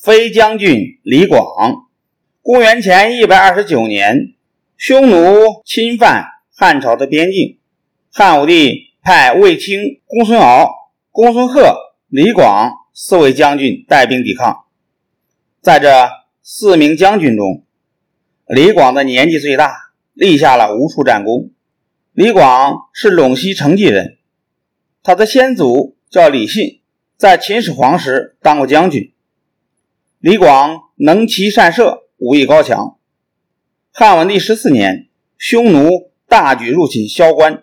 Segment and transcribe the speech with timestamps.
[0.00, 1.88] 飞将军李广。
[2.40, 4.32] 公元前一百二十九年，
[4.76, 6.24] 匈奴侵犯
[6.54, 7.58] 汉朝的边境，
[8.12, 10.70] 汉武帝派卫青、公孙敖、
[11.10, 11.74] 公孙贺、
[12.06, 14.66] 李广四位将军带兵抵抗。
[15.60, 16.08] 在这
[16.44, 17.64] 四名将军中，
[18.46, 19.74] 李广的年纪最大，
[20.14, 21.50] 立下了无数战功。
[22.12, 24.18] 李广是陇西成纪人，
[25.02, 26.82] 他的先祖叫李信，
[27.16, 29.12] 在秦始皇时当过将军。
[30.20, 32.98] 李广能骑善射，武艺高强。
[33.92, 35.06] 汉文帝十四年，
[35.38, 37.62] 匈奴大举入侵萧关，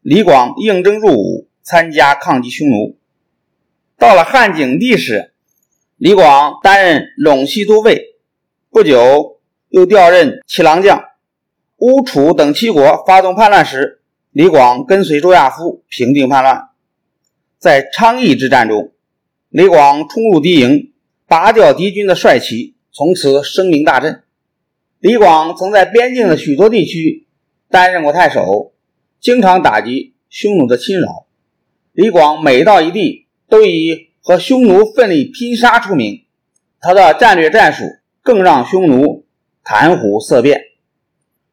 [0.00, 2.98] 李广应征入伍，参加抗击匈奴。
[3.96, 5.32] 到了汉景帝时，
[5.96, 8.16] 李广担任陇西都尉，
[8.70, 11.04] 不久又调任骑郎将。
[11.76, 16.70] 乌楚等七国发动叛乱时，李广跟随周亚夫平定叛乱。
[17.56, 18.92] 在昌邑之战中，
[19.48, 20.92] 李广冲入敌营，
[21.28, 24.22] 拔掉敌军的帅旗，从此声名大振。
[24.98, 27.26] 李广曾在边境的许多地区
[27.68, 28.72] 担任过太守，
[29.20, 31.26] 经常打击匈奴的侵扰。
[31.92, 36.24] 李广每到一地，都以和匈奴奋力拼杀出名。
[36.80, 37.84] 他的战略战术
[38.22, 39.26] 更让匈奴
[39.62, 40.62] 谈虎色变。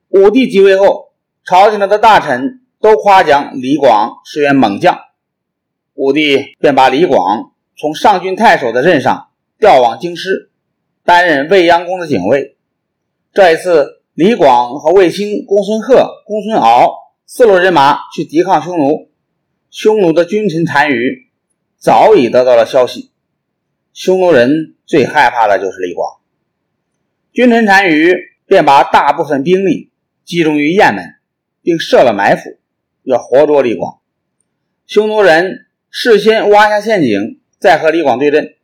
[0.08, 1.12] 武帝即位后，
[1.44, 4.98] 朝廷的大臣都夸奖李广是员猛将，
[5.96, 10.50] 武帝便把李广从上郡太守的任上调往京师，
[11.04, 12.58] 担任未央宫的警卫。
[13.34, 19.10] 这一次，李广和卫青、公孙贺、公孙敖四路人马去抵抗匈奴，
[19.70, 21.28] 匈奴的君臣单于
[21.78, 23.12] 早已得到了消息，
[23.94, 26.20] 匈奴人最害怕的就是李广，
[27.32, 28.14] 君臣单于
[28.46, 29.92] 便把大部分兵力。
[30.26, 31.04] 集中于雁门，
[31.62, 32.58] 并设了埋伏，
[33.04, 34.00] 要活捉李广。
[34.88, 38.55] 匈奴人事先挖下陷阱，再和李广对阵，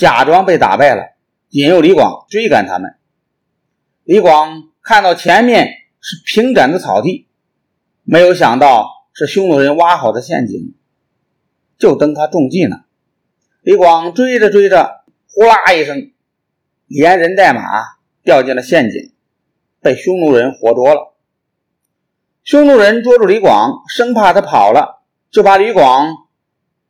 [0.00, 1.14] 假装被打败了，
[1.50, 2.94] 引诱李广追赶他们。
[4.02, 5.68] 李广看到前面
[6.00, 7.28] 是平展的草地，
[8.02, 10.74] 没有想到是匈奴人挖好的陷阱，
[11.76, 12.84] 就等他中计呢。
[13.60, 16.10] 李广追着追着，呼啦一声，
[16.86, 17.60] 连人带马
[18.22, 19.12] 掉进了陷阱，
[19.82, 21.14] 被匈奴人活捉了。
[22.42, 26.08] 匈奴人捉住李广，生怕他跑了，就把李广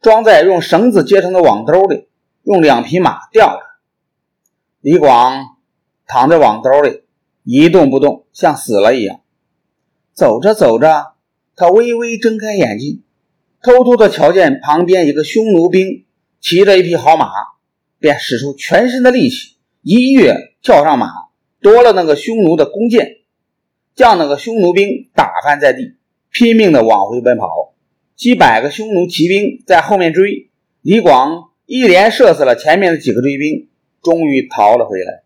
[0.01, 2.07] 装在用绳子接成的网兜里，
[2.43, 3.63] 用两匹马吊着。
[4.81, 5.57] 李广
[6.07, 7.03] 躺在网兜里
[7.45, 9.21] 一动不动，像死了一样。
[10.13, 11.13] 走着走着，
[11.57, 13.03] 他微微睁开眼睛，
[13.63, 16.05] 偷偷地瞧见旁边一个匈奴兵
[16.41, 17.31] 骑着一匹好马，
[17.99, 21.09] 便使出全身的力气，一跃跳上马，
[21.61, 23.19] 夺了那个匈奴的弓箭。
[23.93, 25.97] 将那个匈奴兵打翻在地，
[26.31, 27.75] 拼命地往回奔跑。
[28.17, 30.51] 几百个匈奴骑兵在后面追，
[30.81, 33.69] 李广一连射死了前面的几个追兵，
[34.03, 35.23] 终于逃了回来。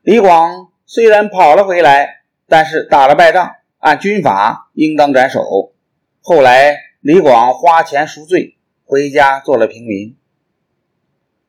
[0.00, 5.74] 李广虽然跑了回来，但是打了败仗，按军法应当斩首。
[6.22, 10.16] 后来李广花钱赎罪，回家做了平民。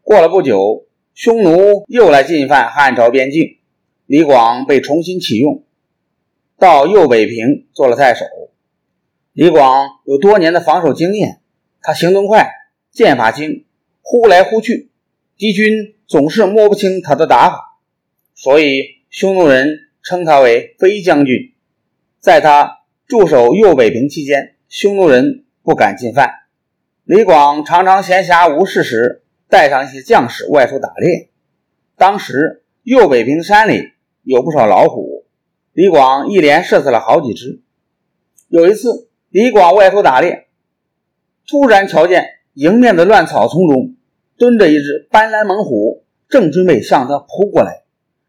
[0.01, 3.59] 过了不久，匈奴又来进犯汉朝边境，
[4.05, 5.63] 李广被重新启用。
[6.59, 8.25] 到右北平做了太守。
[9.31, 11.39] 李广有多年的防守经验，
[11.81, 12.51] 他行动快，
[12.91, 13.63] 剑法精，
[14.15, 14.91] 呼来呼去，
[15.37, 17.79] 敌军总是摸不清他的打法，
[18.35, 21.55] 所以匈奴人称他为飞将军。
[22.19, 26.29] 在他驻守右北平期间，匈奴人不敢进犯。
[27.05, 31.31] 李广常常闲暇无事时，带上一些将士外出打猎。
[31.97, 35.25] 当时右北平山里有不少老虎。
[35.71, 37.63] 李广一连射死了好几只。
[38.47, 40.45] 有一次，李广外出打猎，
[41.47, 43.95] 突然瞧见迎面的乱草丛中
[44.43, 47.83] 蹲着一只斑斓猛虎，正准备向他扑过来。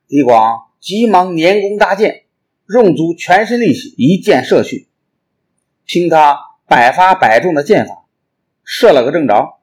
[0.06, 2.26] 李广急忙连弓搭箭，
[2.68, 4.88] 用足全身力气，一箭射去。
[5.84, 6.38] 凭他
[6.68, 8.04] 百发百中的箭法，
[8.62, 9.58] 射了个正着。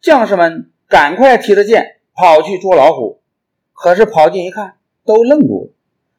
[0.00, 3.22] 将士们赶快提着箭跑去捉老虎，
[3.72, 5.70] 可是跑近一看，都愣住了。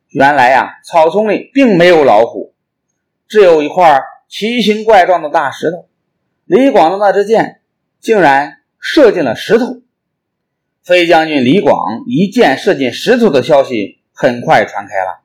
[0.07, 2.53] 原来呀，草丛里并没有老虎，
[3.27, 5.89] 只有一块奇形怪状的大石头。
[6.45, 7.59] 李广的那支箭
[7.99, 9.81] 竟然射进了石头。
[10.83, 15.23] 飞将军李广一箭射进石头的消息很快传开了，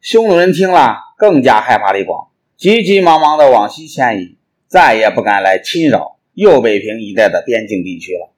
[0.00, 4.38] 匈奴人听了更加害怕李广，急急忙忙的往西迁移，
[4.68, 8.32] 再也不敢来侵扰右北平一带的边境地区了。